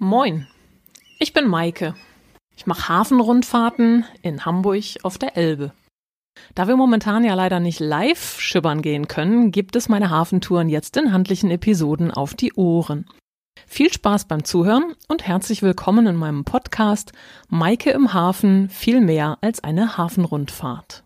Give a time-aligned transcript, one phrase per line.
[0.00, 0.46] Moin,
[1.18, 1.96] ich bin Maike.
[2.56, 5.72] Ich mache Hafenrundfahrten in Hamburg auf der Elbe.
[6.54, 10.96] Da wir momentan ja leider nicht live schippern gehen können, gibt es meine Hafentouren jetzt
[10.96, 13.06] in handlichen Episoden auf die Ohren.
[13.66, 17.10] Viel Spaß beim Zuhören und herzlich willkommen in meinem Podcast
[17.48, 21.02] Maike im Hafen viel mehr als eine Hafenrundfahrt.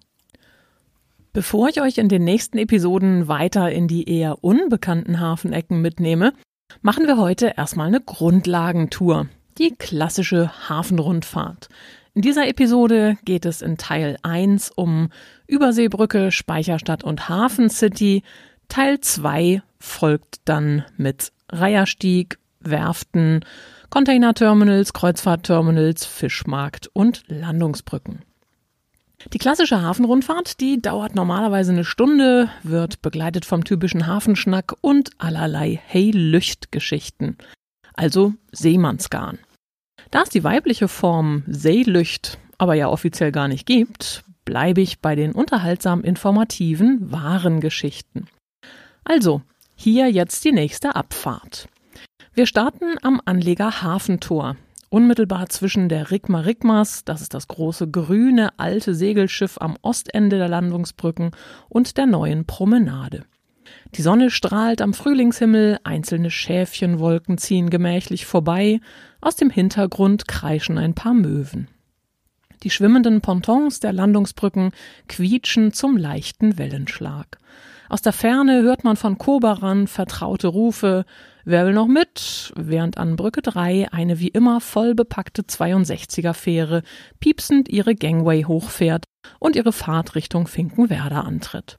[1.33, 6.35] Bevor ich euch in den nächsten Episoden weiter in die eher unbekannten Hafenecken mitnehme,
[6.81, 9.27] machen wir heute erstmal eine Grundlagentour,
[9.59, 11.69] die klassische Hafenrundfahrt.
[12.15, 15.11] In dieser Episode geht es in Teil 1 um
[15.47, 18.23] Überseebrücke, Speicherstadt und Hafencity.
[18.69, 23.45] Teil 2 folgt dann mit Reiherstieg, Werften,
[23.91, 28.23] Containerterminals, Kreuzfahrtterminals, Fischmarkt und Landungsbrücken.
[29.33, 35.81] Die klassische Hafenrundfahrt, die dauert normalerweise eine Stunde, wird begleitet vom typischen Hafenschnack und allerlei
[35.87, 37.37] Hey-Lücht-Geschichten.
[37.95, 39.39] Also Seemannsgarn.
[40.11, 45.17] Da es die weibliche Form Seelücht aber ja offiziell gar nicht gibt, bleibe ich bei
[45.17, 48.29] den unterhaltsam informativen, wahren Geschichten.
[49.03, 49.43] Also,
[49.75, 51.69] hier jetzt die nächste Abfahrt.
[52.35, 54.57] Wir starten am Anleger Hafentor,
[54.93, 60.49] unmittelbar zwischen der Rigma Rigmas, das ist das große grüne alte Segelschiff am Ostende der
[60.49, 61.31] Landungsbrücken,
[61.71, 63.25] und der neuen Promenade.
[63.95, 68.81] Die Sonne strahlt am Frühlingshimmel, einzelne Schäfchenwolken ziehen gemächlich vorbei,
[69.23, 71.69] aus dem Hintergrund kreischen ein paar Möwen.
[72.63, 74.73] Die schwimmenden Pontons der Landungsbrücken
[75.09, 77.39] quietschen zum leichten Wellenschlag.
[77.89, 81.07] Aus der Ferne hört man von Kobaran vertraute Rufe,
[81.45, 82.53] Wer will noch mit?
[82.57, 86.83] Während an Brücke 3 eine wie immer voll bepackte 62er Fähre
[87.19, 89.05] piepsend ihre Gangway hochfährt
[89.41, 91.79] und ihre Fahrt Richtung Finkenwerder antritt.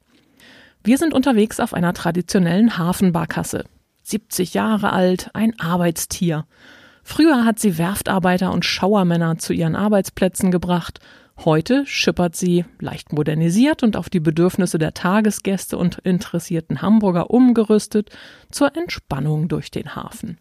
[0.83, 3.63] Wir sind unterwegs auf einer traditionellen Hafenbarkasse.
[4.03, 6.45] 70 Jahre alt, ein Arbeitstier.
[7.03, 10.99] Früher hat sie Werftarbeiter und Schauermänner zu ihren Arbeitsplätzen gebracht
[11.39, 18.11] Heute schippert sie, leicht modernisiert und auf die Bedürfnisse der Tagesgäste und interessierten Hamburger umgerüstet,
[18.51, 20.37] zur Entspannung durch den Hafen.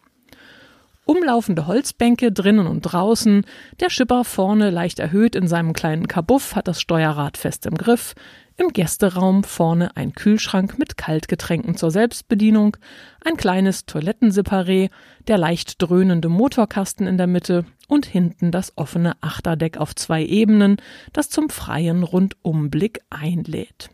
[1.05, 3.45] Umlaufende Holzbänke drinnen und draußen,
[3.81, 8.15] der Schipper vorne leicht erhöht in seinem kleinen Kabuff hat das Steuerrad fest im Griff,
[8.55, 12.77] im Gästeraum vorne ein Kühlschrank mit Kaltgetränken zur Selbstbedienung,
[13.25, 14.91] ein kleines Toilettenseparé,
[15.27, 20.77] der leicht dröhnende Motorkasten in der Mitte und hinten das offene Achterdeck auf zwei Ebenen,
[21.11, 23.89] das zum freien Rundumblick einlädt.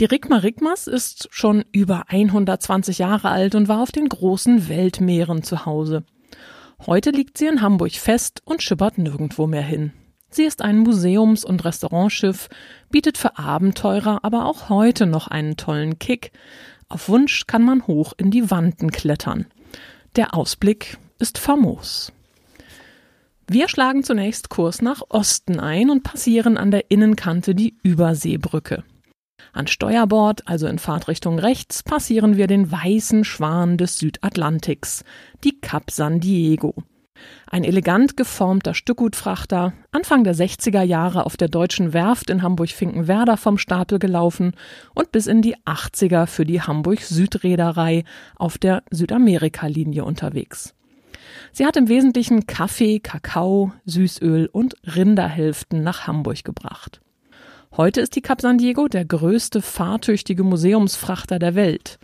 [0.00, 5.42] Die Rigma Rigmas ist schon über 120 Jahre alt und war auf den großen Weltmeeren
[5.42, 6.04] zu Hause.
[6.86, 9.92] Heute liegt sie in Hamburg fest und schippert nirgendwo mehr hin.
[10.30, 12.48] Sie ist ein Museums- und Restaurantschiff,
[12.88, 16.32] bietet für Abenteurer aber auch heute noch einen tollen Kick.
[16.88, 19.48] Auf Wunsch kann man hoch in die Wanden klettern.
[20.16, 22.10] Der Ausblick ist famos.
[23.46, 28.82] Wir schlagen zunächst Kurs nach Osten ein und passieren an der Innenkante die Überseebrücke.
[29.52, 35.04] An Steuerbord, also in Fahrtrichtung rechts, passieren wir den weißen Schwan des Südatlantiks,
[35.44, 36.74] die Cap San Diego.
[37.46, 43.58] Ein elegant geformter Stückgutfrachter, Anfang der 60er Jahre auf der deutschen Werft in Hamburg-Finkenwerder vom
[43.58, 44.52] Stapel gelaufen
[44.94, 48.04] und bis in die 80er für die Hamburg-Südreederei
[48.36, 50.74] auf der Südamerika-Linie unterwegs.
[51.52, 57.00] Sie hat im Wesentlichen Kaffee, Kakao, Süßöl und Rinderhälften nach Hamburg gebracht.
[57.76, 62.00] Heute ist die Cap San Diego der größte fahrtüchtige Museumsfrachter der Welt.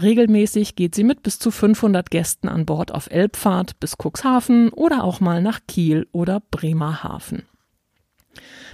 [0.00, 5.04] Regelmäßig geht sie mit bis zu 500 Gästen an Bord auf Elbfahrt bis Cuxhaven oder
[5.04, 7.44] auch mal nach Kiel oder Bremerhaven.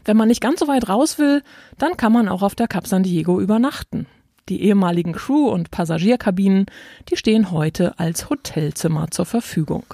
[0.06, 1.42] Wenn man nicht ganz so weit raus will,
[1.76, 4.06] dann kann man auch auf der Cap San Diego übernachten.
[4.48, 6.64] Die ehemaligen Crew- und Passagierkabinen,
[7.10, 9.84] die stehen heute als Hotelzimmer zur Verfügung.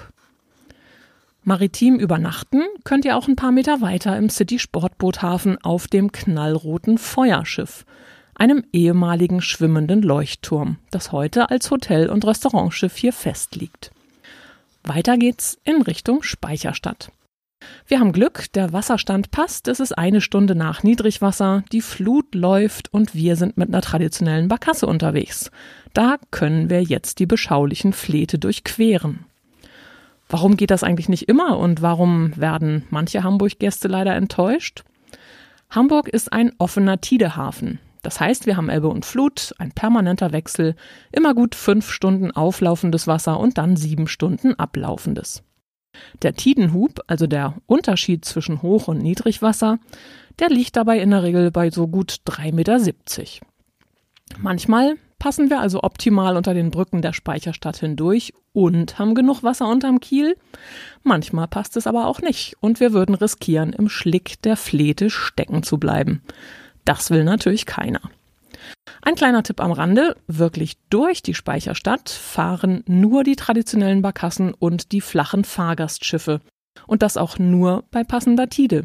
[1.49, 6.99] Maritim übernachten könnt ihr auch ein paar Meter weiter im City Sportboothafen auf dem knallroten
[6.99, 7.87] Feuerschiff
[8.35, 13.93] einem ehemaligen schwimmenden Leuchtturm, das heute als Hotel- und Restaurantschiff hier festliegt.
[14.83, 17.13] Weiter geht's in Richtung Speicherstadt.
[17.87, 22.93] Wir haben Glück, der Wasserstand passt, es ist eine Stunde nach Niedrigwasser, die Flut läuft
[22.93, 25.53] und wir sind mit einer traditionellen Barkasse unterwegs.
[25.95, 29.27] Da können wir jetzt die beschaulichen Fläte durchqueren.
[30.29, 34.83] Warum geht das eigentlich nicht immer und warum werden manche Hamburg-Gäste leider enttäuscht?
[35.71, 37.79] Hamburg ist ein offener Tidehafen.
[38.03, 40.77] Das heißt, wir haben Ebbe und Flut, ein permanenter Wechsel,
[41.11, 45.43] immer gut fünf Stunden auflaufendes Wasser und dann sieben Stunden ablaufendes.
[46.23, 49.79] Der Tidenhub, also der Unterschied zwischen Hoch- und Niedrigwasser,
[50.39, 52.79] der liegt dabei in der Regel bei so gut 3,70 Meter.
[54.39, 59.69] Manchmal Passen wir also optimal unter den Brücken der Speicherstadt hindurch und haben genug Wasser
[59.69, 60.37] unterm Kiel?
[61.03, 65.63] Manchmal passt es aber auch nicht und wir würden riskieren, im Schlick der Flete stecken
[65.63, 66.23] zu bleiben.
[66.85, 68.01] Das will natürlich keiner.
[69.03, 74.93] Ein kleiner Tipp am Rande, wirklich durch die Speicherstadt fahren nur die traditionellen Barkassen und
[74.93, 76.41] die flachen Fahrgastschiffe.
[76.87, 78.85] Und das auch nur bei passender Tide.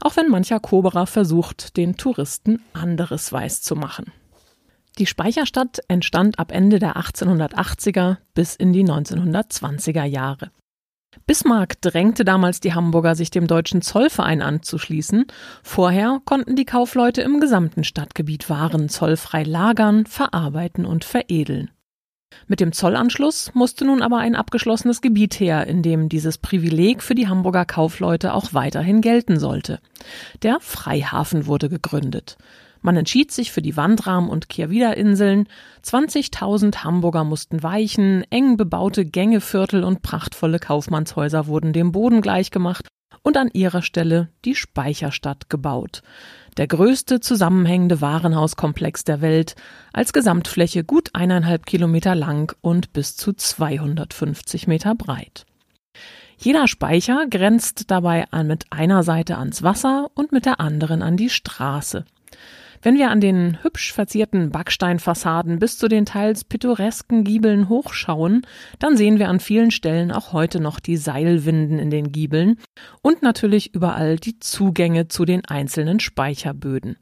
[0.00, 4.12] Auch wenn mancher Koberer versucht, den Touristen anderes weiß zu machen.
[4.98, 10.50] Die Speicherstadt entstand ab Ende der 1880er bis in die 1920er Jahre.
[11.26, 15.26] Bismarck drängte damals die Hamburger, sich dem deutschen Zollverein anzuschließen.
[15.62, 21.70] Vorher konnten die Kaufleute im gesamten Stadtgebiet Waren zollfrei lagern, verarbeiten und veredeln.
[22.46, 27.14] Mit dem Zollanschluss musste nun aber ein abgeschlossenes Gebiet her, in dem dieses Privileg für
[27.14, 29.80] die Hamburger Kaufleute auch weiterhin gelten sollte.
[30.42, 32.36] Der Freihafen wurde gegründet.
[32.84, 35.48] Man entschied sich für die Wandrahm- und Kehrwiederinseln.
[35.82, 42.86] 20.000 Hamburger mussten weichen, eng bebaute Gängeviertel und prachtvolle Kaufmannshäuser wurden dem Boden gleichgemacht
[43.22, 46.02] und an ihrer Stelle die Speicherstadt gebaut.
[46.58, 49.54] Der größte zusammenhängende Warenhauskomplex der Welt,
[49.94, 55.46] als Gesamtfläche gut eineinhalb Kilometer lang und bis zu 250 Meter breit.
[56.36, 61.30] Jeder Speicher grenzt dabei mit einer Seite ans Wasser und mit der anderen an die
[61.30, 62.04] Straße.
[62.84, 68.42] Wenn wir an den hübsch verzierten Backsteinfassaden bis zu den teils pittoresken Giebeln hochschauen,
[68.78, 72.58] dann sehen wir an vielen Stellen auch heute noch die Seilwinden in den Giebeln
[73.00, 76.98] und natürlich überall die Zugänge zu den einzelnen Speicherböden.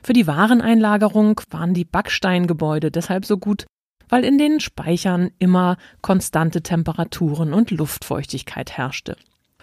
[0.00, 3.66] Für die Wareneinlagerung waren die Backsteingebäude deshalb so gut,
[4.08, 9.16] weil in den Speichern immer konstante Temperaturen und Luftfeuchtigkeit herrschte.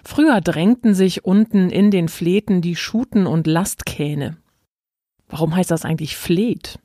[0.03, 4.35] Früher drängten sich unten in den Fleten die Schuten und Lastkähne.
[5.27, 6.79] Warum heißt das eigentlich Fleet?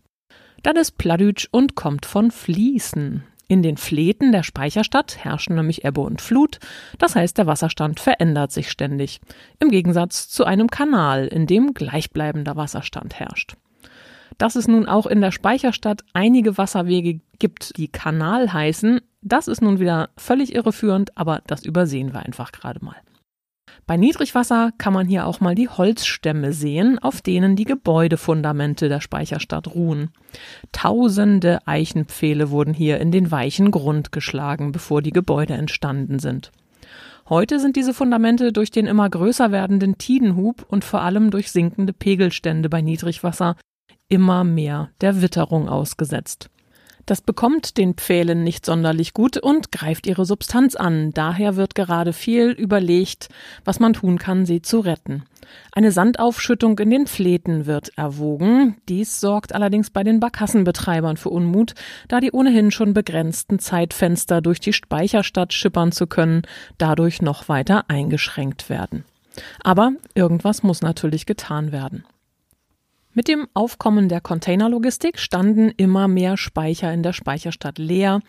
[0.62, 3.24] Das ist Pladütsch und kommt von Fließen.
[3.48, 6.58] In den Fleten der Speicherstadt herrschen nämlich Ebbe und Flut,
[6.98, 9.20] das heißt der Wasserstand verändert sich ständig,
[9.58, 13.56] im Gegensatz zu einem Kanal, in dem gleichbleibender Wasserstand herrscht.
[14.38, 19.60] Dass es nun auch in der Speicherstadt einige Wasserwege gibt, die Kanal heißen, das ist
[19.60, 22.96] nun wieder völlig irreführend, aber das übersehen wir einfach gerade mal.
[23.86, 29.00] Bei Niedrigwasser kann man hier auch mal die Holzstämme sehen, auf denen die Gebäudefundamente der
[29.00, 30.10] Speicherstadt ruhen.
[30.72, 36.52] Tausende Eichenpfähle wurden hier in den weichen Grund geschlagen, bevor die Gebäude entstanden sind.
[37.28, 41.92] Heute sind diese Fundamente durch den immer größer werdenden Tidenhub und vor allem durch sinkende
[41.92, 43.56] Pegelstände bei Niedrigwasser
[44.08, 46.50] immer mehr der Witterung ausgesetzt.
[47.06, 51.12] Das bekommt den Pfählen nicht sonderlich gut und greift ihre Substanz an.
[51.12, 53.28] Daher wird gerade viel überlegt,
[53.64, 55.24] was man tun kann, sie zu retten.
[55.72, 58.76] Eine Sandaufschüttung in den Fleten wird erwogen.
[58.88, 61.74] Dies sorgt allerdings bei den Barkassenbetreibern für Unmut,
[62.08, 66.42] da die ohnehin schon begrenzten Zeitfenster durch die Speicherstadt schippern zu können,
[66.78, 69.04] dadurch noch weiter eingeschränkt werden.
[69.62, 72.04] Aber irgendwas muss natürlich getan werden.
[73.14, 78.20] Mit dem Aufkommen der Containerlogistik standen immer mehr Speicher in der Speicherstadt leer.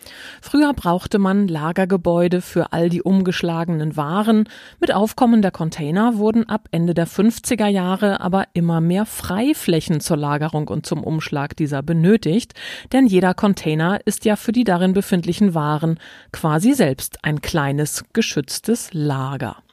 [0.41, 4.43] Früher brauchte man Lagergebäude für all die umgeschlagenen Waren.
[4.81, 10.17] Mit Aufkommen der Container wurden ab Ende der 50er Jahre aber immer mehr Freiflächen zur
[10.17, 12.53] Lagerung und zum Umschlag dieser benötigt,
[12.91, 15.97] denn jeder Container ist ja für die darin befindlichen Waren
[16.33, 19.63] quasi selbst ein kleines geschütztes Lager.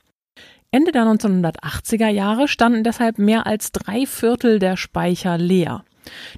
[0.72, 5.84] Ende der 1980er Jahre standen deshalb mehr als drei Viertel der Speicher leer.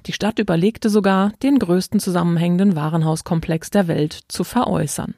[0.07, 5.13] Die Stadt überlegte sogar, den größten zusammenhängenden Warenhauskomplex der Welt zu veräußern.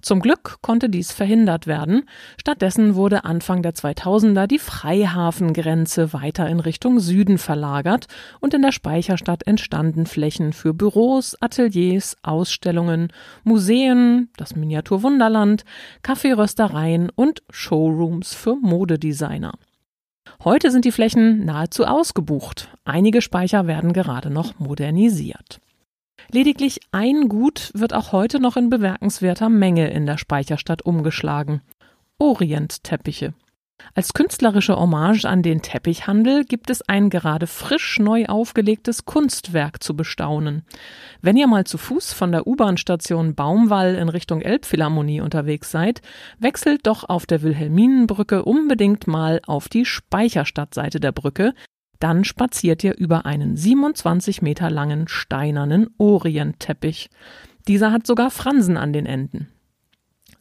[0.00, 2.04] Zum Glück konnte dies verhindert werden.
[2.38, 8.06] Stattdessen wurde Anfang der 2000er die Freihafengrenze weiter in Richtung Süden verlagert
[8.40, 13.12] und in der Speicherstadt entstanden Flächen für Büros, Ateliers, Ausstellungen,
[13.44, 15.64] Museen, das Miniaturwunderland,
[16.02, 19.52] Kaffeeröstereien und Showrooms für Modedesigner.
[20.44, 22.68] Heute sind die Flächen nahezu ausgebucht.
[22.84, 25.60] Einige Speicher werden gerade noch modernisiert.
[26.30, 31.62] Lediglich ein Gut wird auch heute noch in bemerkenswerter Menge in der Speicherstadt umgeschlagen.
[32.18, 33.32] Orientteppiche.
[33.94, 39.96] Als künstlerische Hommage an den Teppichhandel gibt es ein gerade frisch neu aufgelegtes Kunstwerk zu
[39.96, 40.64] bestaunen.
[41.22, 46.02] Wenn ihr mal zu Fuß von der U-Bahn-Station Baumwall in Richtung Elbphilharmonie unterwegs seid,
[46.38, 51.54] wechselt doch auf der Wilhelminenbrücke unbedingt mal auf die Speicherstadtseite der Brücke,
[51.98, 57.10] dann spaziert ihr über einen 27 Meter langen steinernen Orientteppich.
[57.66, 59.48] Dieser hat sogar Fransen an den Enden.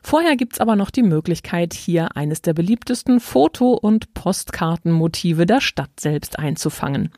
[0.08, 6.00] Vorher gibt's aber noch die Möglichkeit, hier eines der beliebtesten Foto- und Postkartenmotive der Stadt
[6.00, 7.10] selbst einzufangen.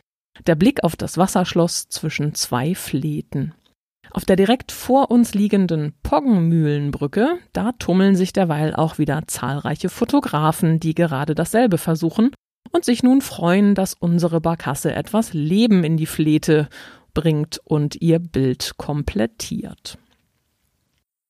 [0.48, 3.54] Der Blick auf das Wasserschloss zwischen zwei Fleten.
[4.10, 10.80] Auf der direkt vor uns liegenden Poggenmühlenbrücke, da tummeln sich derweil auch wieder zahlreiche Fotografen,
[10.80, 12.32] die gerade dasselbe versuchen
[12.72, 16.68] und sich nun freuen, dass unsere Barkasse etwas Leben in die Flete
[17.14, 20.00] bringt und ihr Bild komplettiert.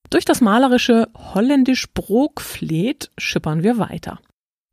[0.10, 4.20] Durch das malerische holländisch Brokfleet schippern wir weiter.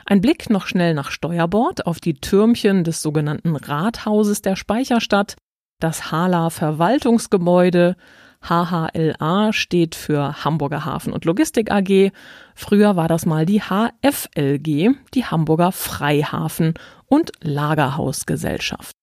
[0.07, 5.37] Ein Blick noch schnell nach Steuerbord auf die Türmchen des sogenannten Rathauses der Speicherstadt,
[5.81, 7.97] das Hala Verwaltungsgebäude,
[8.40, 12.12] HHLA steht für Hamburger Hafen und Logistik AG.
[12.55, 16.75] Früher war das mal die HFLG, die Hamburger Freihafen
[17.07, 18.95] und Lagerhausgesellschaft.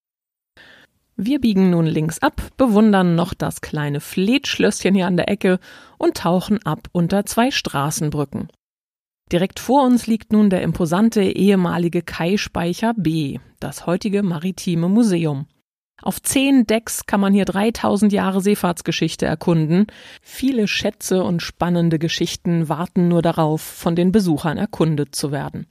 [1.16, 5.60] Wir biegen nun links ab, bewundern noch das kleine Fletschlösschen hier an der Ecke
[5.98, 8.50] und tauchen ab unter zwei Straßenbrücken.
[9.32, 15.46] Direkt vor uns liegt nun der imposante ehemalige Kaispeicher B, das heutige Maritime Museum.
[16.02, 19.88] Auf zehn Decks kann man hier 3000 Jahre Seefahrtsgeschichte erkunden.
[20.22, 25.68] Viele Schätze und spannende Geschichten warten nur darauf, von den Besuchern erkundet zu werden.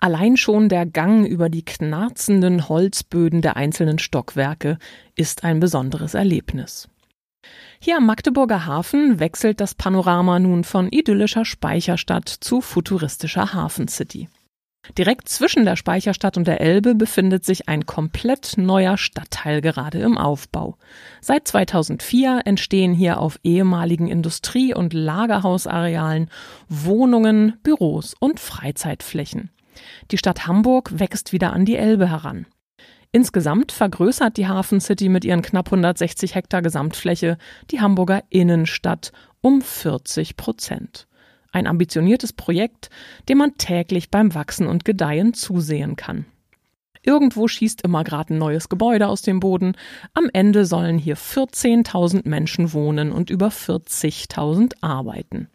[0.00, 4.78] Allein schon der Gang über die knarzenden Holzböden der einzelnen Stockwerke
[5.16, 6.88] ist ein besonderes Erlebnis.
[7.78, 14.28] Hier am Magdeburger Hafen wechselt das Panorama nun von idyllischer Speicherstadt zu futuristischer Hafencity.
[14.98, 20.18] Direkt zwischen der Speicherstadt und der Elbe befindet sich ein komplett neuer Stadtteil gerade im
[20.18, 20.76] Aufbau.
[21.22, 26.28] Seit 2004 entstehen hier auf ehemaligen Industrie- und Lagerhausarealen
[26.68, 29.50] Wohnungen, Büros und Freizeitflächen.
[30.10, 32.46] Die Stadt Hamburg wächst wieder an die Elbe heran.
[33.12, 37.38] Insgesamt vergrößert die Hafen City mit ihren knapp 160 Hektar Gesamtfläche
[37.70, 41.06] die Hamburger Innenstadt um 40 Prozent.
[41.52, 42.90] Ein ambitioniertes Projekt,
[43.28, 46.26] dem man täglich beim Wachsen und Gedeihen zusehen kann.
[47.04, 49.76] Irgendwo schießt immer gerade ein neues Gebäude aus dem Boden.
[50.14, 55.48] Am Ende sollen hier 14.000 Menschen wohnen und über 40.000 arbeiten.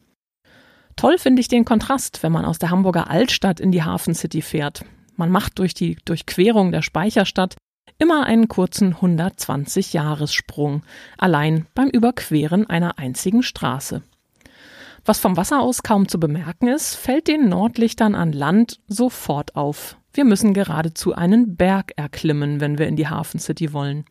[0.99, 4.41] Toll finde ich den Kontrast, wenn man aus der Hamburger Altstadt in die Hafen City
[4.41, 4.83] fährt.
[5.15, 7.55] Man macht durch die Durchquerung der Speicherstadt
[7.99, 10.83] immer einen kurzen 120-Jahressprung,
[11.17, 14.01] allein beim Überqueren einer einzigen Straße.
[15.05, 19.95] Was vom Wasser aus kaum zu bemerken ist, fällt den Nordlichtern an Land sofort auf.
[20.11, 24.03] Wir müssen geradezu einen Berg erklimmen, wenn wir in die Hafen City wollen.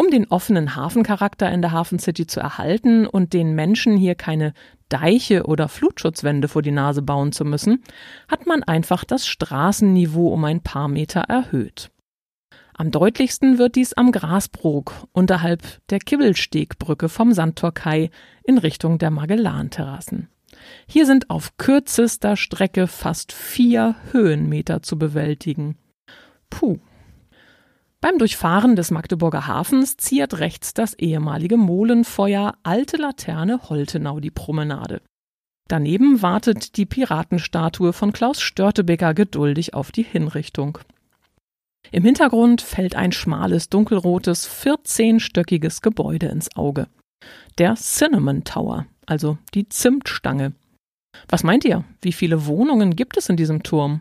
[0.00, 4.54] Um den offenen Hafencharakter in der Hafen City zu erhalten und den Menschen hier keine
[4.88, 7.82] Deiche oder Flutschutzwände vor die Nase bauen zu müssen,
[8.26, 11.90] hat man einfach das Straßenniveau um ein paar Meter erhöht.
[12.72, 18.08] Am deutlichsten wird dies am Grasbrook unterhalb der Kibbelstegbrücke vom Sandtorkai
[18.42, 20.30] in Richtung der Magellan-Terrassen.
[20.86, 25.76] Hier sind auf kürzester Strecke fast vier Höhenmeter zu bewältigen.
[26.48, 26.78] Puh.
[28.02, 35.02] Beim Durchfahren des Magdeburger Hafens ziert rechts das ehemalige Molenfeuer Alte Laterne Holtenau die Promenade.
[35.68, 40.78] Daneben wartet die Piratenstatue von Klaus Störtebeker geduldig auf die Hinrichtung.
[41.92, 46.88] Im Hintergrund fällt ein schmales, dunkelrotes, 14-stöckiges Gebäude ins Auge.
[47.58, 50.54] Der Cinnamon Tower, also die Zimtstange.
[51.28, 51.84] Was meint ihr?
[52.00, 54.00] Wie viele Wohnungen gibt es in diesem Turm?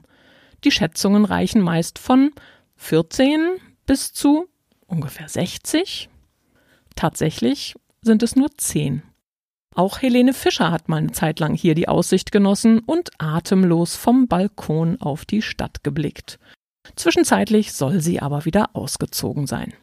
[0.64, 2.32] Die Schätzungen reichen meist von
[2.78, 4.48] 14 bis zu
[4.86, 6.10] ungefähr 60.
[6.96, 9.02] Tatsächlich sind es nur 10.
[9.74, 14.28] Auch Helene Fischer hat mal eine Zeit lang hier die Aussicht genossen und atemlos vom
[14.28, 16.38] Balkon auf die Stadt geblickt.
[16.96, 19.74] Zwischenzeitlich soll sie aber wieder ausgezogen sein.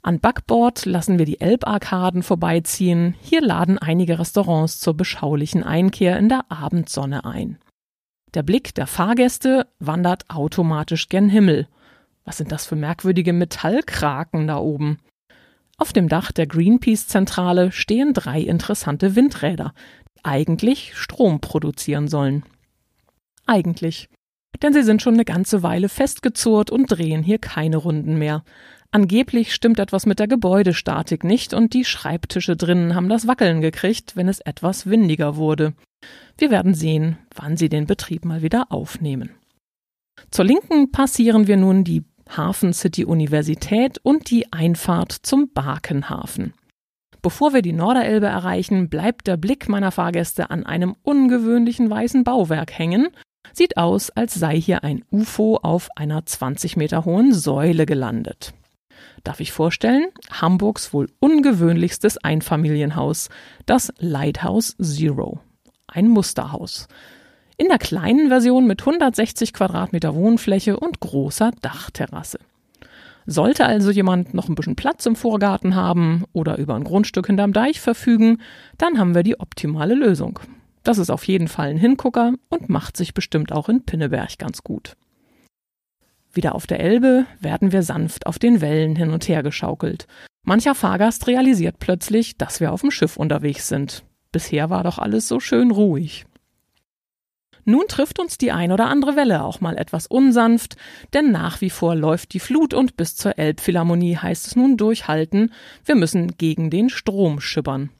[0.00, 3.16] An Backbord lassen wir die Elbarkaden vorbeiziehen.
[3.20, 7.58] Hier laden einige Restaurants zur beschaulichen Einkehr in der Abendsonne ein.
[8.32, 11.68] Der Blick der Fahrgäste wandert automatisch gen Himmel
[12.30, 14.98] was sind das für merkwürdige Metallkraken da oben?
[15.78, 19.74] Auf dem Dach der Greenpeace-Zentrale stehen drei interessante Windräder,
[20.16, 22.44] die eigentlich Strom produzieren sollen.
[23.46, 24.08] Eigentlich.
[24.62, 28.44] Denn sie sind schon eine ganze Weile festgezurrt und drehen hier keine Runden mehr.
[28.92, 34.14] Angeblich stimmt etwas mit der Gebäudestatik nicht und die Schreibtische drinnen haben das Wackeln gekriegt,
[34.14, 35.74] wenn es etwas windiger wurde.
[36.38, 39.30] Wir werden sehen, wann sie den Betrieb mal wieder aufnehmen.
[40.30, 42.04] Zur Linken passieren wir nun die
[42.36, 46.54] Hafen City Universität und die Einfahrt zum Barkenhafen.
[47.22, 52.78] Bevor wir die Norderelbe erreichen, bleibt der Blick meiner Fahrgäste an einem ungewöhnlichen weißen Bauwerk
[52.78, 53.08] hängen.
[53.52, 58.54] Sieht aus, als sei hier ein UFO auf einer 20 Meter hohen Säule gelandet.
[59.24, 60.06] Darf ich vorstellen?
[60.30, 63.28] Hamburgs wohl ungewöhnlichstes Einfamilienhaus,
[63.66, 65.40] das Lighthouse Zero.
[65.86, 66.88] Ein Musterhaus.
[67.60, 72.38] In der kleinen Version mit 160 Quadratmeter Wohnfläche und großer Dachterrasse.
[73.26, 77.52] Sollte also jemand noch ein bisschen Platz im Vorgarten haben oder über ein Grundstück hinterm
[77.52, 78.38] Deich verfügen,
[78.78, 80.40] dann haben wir die optimale Lösung.
[80.84, 84.64] Das ist auf jeden Fall ein Hingucker und macht sich bestimmt auch in Pinneberg ganz
[84.64, 84.96] gut.
[86.32, 90.06] Wieder auf der Elbe werden wir sanft auf den Wellen hin und her geschaukelt.
[90.44, 94.02] Mancher Fahrgast realisiert plötzlich, dass wir auf dem Schiff unterwegs sind.
[94.32, 96.24] Bisher war doch alles so schön ruhig.
[97.70, 100.74] Nun trifft uns die ein oder andere Welle auch mal etwas unsanft,
[101.14, 105.52] denn nach wie vor läuft die Flut und bis zur Elbphilharmonie heißt es nun durchhalten,
[105.84, 107.90] wir müssen gegen den Strom schippern.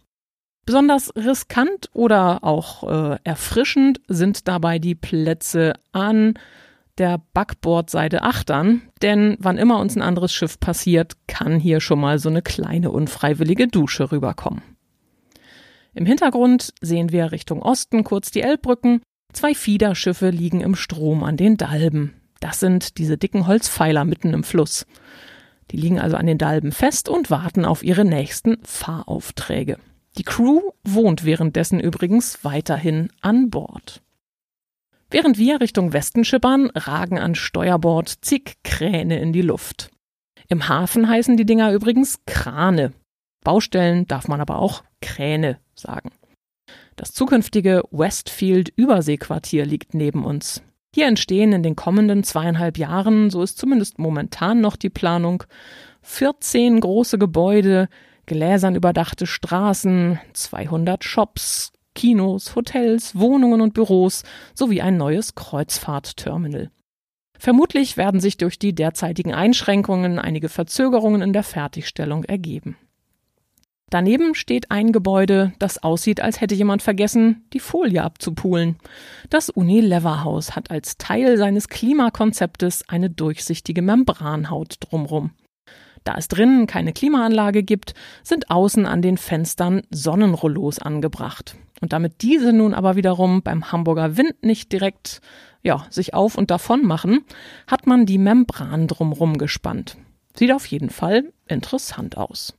[0.66, 6.34] Besonders riskant oder auch äh, erfrischend sind dabei die Plätze an
[6.98, 12.18] der Backbordseite achtern, denn wann immer uns ein anderes Schiff passiert, kann hier schon mal
[12.18, 14.62] so eine kleine unfreiwillige Dusche rüberkommen.
[15.94, 19.00] Im Hintergrund sehen wir Richtung Osten kurz die Elbbrücken
[19.32, 22.14] Zwei Fiederschiffe liegen im Strom an den Dalben.
[22.40, 24.87] Das sind diese dicken Holzpfeiler mitten im Fluss.
[25.70, 29.78] Die liegen also an den Dalben fest und warten auf ihre nächsten Fahraufträge.
[30.18, 34.02] Die Crew wohnt währenddessen übrigens weiterhin an Bord.
[35.10, 39.90] Während wir Richtung Westen schippern, ragen an Steuerbord zig Kräne in die Luft.
[40.49, 42.92] Im Hafen heißen die Dinger übrigens Krane.
[43.44, 46.10] Baustellen darf man aber auch Kräne sagen.
[47.00, 50.62] Das zukünftige Westfield Überseequartier liegt neben uns.
[50.95, 55.45] Hier entstehen in den kommenden zweieinhalb Jahren, so ist zumindest momentan noch die Planung,
[56.02, 57.88] 14 große Gebäude,
[58.26, 64.23] gläsern überdachte Straßen, 200 Shops, Kinos, Hotels, Wohnungen und Büros
[64.54, 66.71] sowie ein neues Kreuzfahrtterminal.
[67.39, 72.76] Vermutlich werden sich durch die derzeitigen Einschränkungen einige Verzögerungen in der Fertigstellung ergeben.
[73.90, 78.76] Daneben steht ein Gebäude, das aussieht, als hätte jemand vergessen, die Folie abzupulen.
[79.30, 85.32] Das Unilever-Haus hat als Teil seines Klimakonzeptes eine durchsichtige Membranhaut drumrum.
[86.04, 91.56] Da es drinnen keine Klimaanlage gibt, sind außen an den Fenstern Sonnenrollos angebracht.
[91.80, 95.20] Und damit diese nun aber wiederum beim Hamburger Wind nicht direkt
[95.62, 97.24] ja, sich auf und davon machen,
[97.66, 99.96] hat man die Membran drumrum gespannt.
[100.34, 102.54] Sieht auf jeden Fall interessant aus.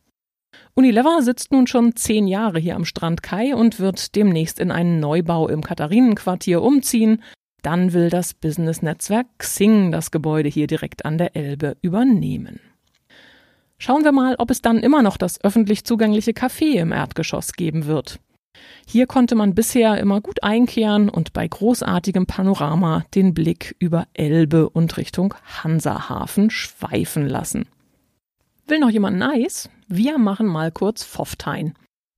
[0.74, 5.00] Unilever sitzt nun schon zehn Jahre hier am Strand Kai und wird demnächst in einen
[5.00, 7.22] Neubau im Katharinenquartier umziehen.
[7.62, 12.60] Dann will das Business-Netzwerk Xing das Gebäude hier direkt an der Elbe übernehmen.
[13.78, 17.86] Schauen wir mal, ob es dann immer noch das öffentlich zugängliche Café im Erdgeschoss geben
[17.86, 18.20] wird.
[18.86, 24.70] Hier konnte man bisher immer gut einkehren und bei großartigem Panorama den Blick über Elbe
[24.70, 25.34] und Richtung
[25.64, 27.66] Hansahafen schweifen lassen.
[28.68, 29.70] Will noch jemand ein Eis?
[29.94, 31.74] Wir machen mal kurz Pfofftein.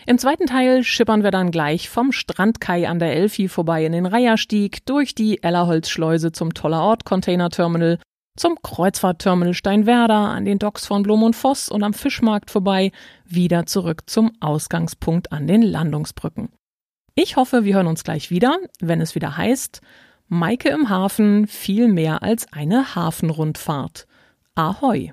[0.05, 4.05] Im zweiten Teil schippern wir dann gleich vom Strandkai an der Elfi vorbei in den
[4.05, 7.97] Reiherstieg, durch die Ellerholzschleuse zum Tollerort Container Terminal,
[8.37, 12.91] zum Kreuzfahrtterminal Steinwerder, an den Docks von Blom und Voss und am Fischmarkt vorbei,
[13.25, 16.49] wieder zurück zum Ausgangspunkt an den Landungsbrücken.
[17.15, 19.81] Ich hoffe, wir hören uns gleich wieder, wenn es wieder heißt,
[20.27, 24.05] Maike im Hafen viel mehr als eine Hafenrundfahrt.
[24.53, 25.11] Ahoi!